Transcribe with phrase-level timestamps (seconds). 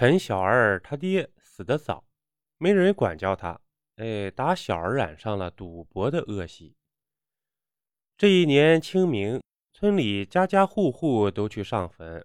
[0.00, 2.04] 陈小二他爹死得早，
[2.56, 3.60] 没人管教他，
[3.96, 6.76] 哎，打小染上了赌博的恶习。
[8.16, 9.42] 这一年清明，
[9.72, 12.24] 村里家家户户都去上坟，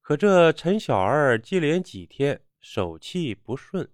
[0.00, 3.86] 可这陈小二接连几天手气不顺，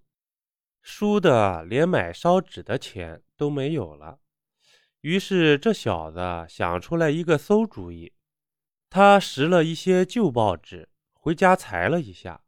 [0.81, 4.21] 输的连买烧纸的钱都没有了。
[5.01, 8.13] 于是这小子想出来一个馊主意，
[8.89, 12.41] 他拾了一些旧报纸回家裁了一下。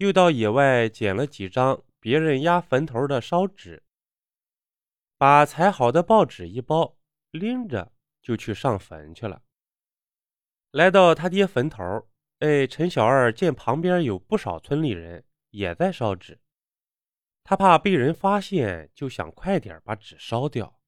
[0.00, 3.82] 又到野外捡了几张别人压坟头的烧纸，
[5.18, 6.96] 把裁好的报纸一包，
[7.32, 9.42] 拎着就去上坟去了。
[10.70, 12.08] 来到他爹坟头，
[12.38, 16.40] 哎，陈小二见旁边有不少村里人也在烧纸，
[17.44, 20.80] 他怕被人发现，就想快点把纸烧掉。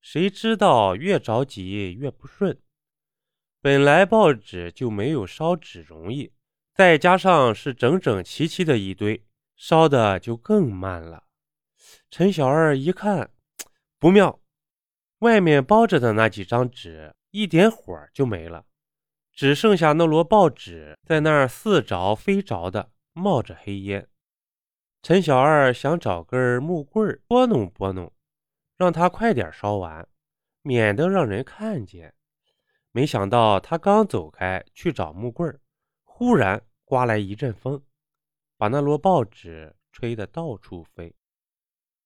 [0.00, 2.62] 谁知道越着急越不顺，
[3.60, 6.32] 本来报纸就没有烧纸容易。
[6.74, 9.24] 再加上是整整齐齐的一堆，
[9.54, 11.22] 烧的就更慢了。
[12.10, 13.30] 陈小二一看，
[14.00, 14.40] 不妙，
[15.20, 18.66] 外面包着的那几张纸一点火就没了，
[19.32, 24.08] 只剩下那摞报纸在那儿似着非着的冒着黑烟。
[25.00, 28.12] 陈小二想找根木棍拨弄拨弄，
[28.76, 30.08] 让他快点烧完，
[30.62, 32.14] 免得让人看见。
[32.90, 35.60] 没想到他刚走开去找木棍
[36.04, 37.82] 忽然刮来一阵风，
[38.56, 41.14] 把那摞报纸吹得到处飞。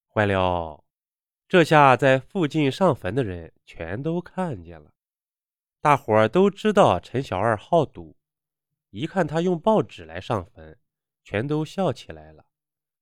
[0.07, 0.85] 坏了！
[1.49, 4.93] 这下在附近上坟的人全都看见了。
[5.81, 8.17] 大伙儿都知道陈小二好赌，
[8.91, 10.79] 一看他用报纸来上坟，
[11.25, 12.45] 全都笑起来了。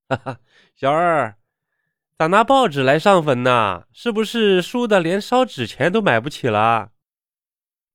[0.09, 0.41] 哈哈，
[0.75, 1.37] 小二，
[2.17, 3.89] 咋拿报纸来上坟呢？
[3.93, 6.93] 是不是输的连烧纸钱都买不起了？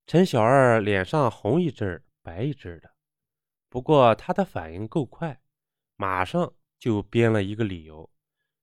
[0.05, 2.90] 陈小二脸上红一阵儿白一阵儿的。
[3.71, 5.39] 不过他的反应够快，
[5.95, 8.11] 马上就编了一个理由，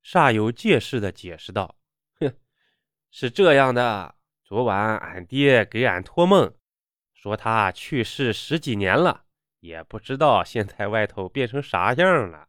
[0.04, 1.76] 煞有介事的解释道
[2.20, 2.30] ：“哼，
[3.10, 6.52] 是这样的，昨晚俺爹给俺托梦，
[7.14, 9.24] 说他去世十几年了，
[9.60, 12.48] 也不知道现在外头变成啥样了，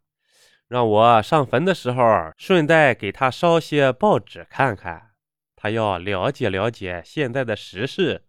[0.67, 5.13] 让我上坟的时候顺带给他烧些报纸看看，
[5.55, 8.27] 他要了解了解现在的时事。”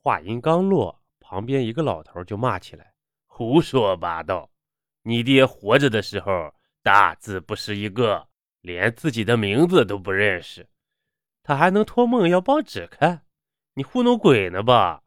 [0.00, 2.93] 话音刚落，旁边一个老头就骂起来。
[3.36, 4.48] 胡说八道！
[5.02, 8.28] 你爹活着的时候大字不识一个，
[8.60, 10.68] 连自己的名字都不认识，
[11.42, 13.26] 他还能托梦要报纸看？
[13.74, 15.02] 你糊弄鬼呢吧？